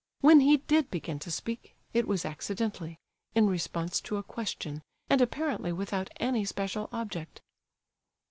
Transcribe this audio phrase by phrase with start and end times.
[0.21, 2.97] When he did begin to speak, it was accidentally,
[3.35, 4.81] in response to a question,
[5.11, 7.39] and apparently without any special object.